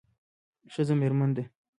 [0.73, 1.43] ښځه میرمن ده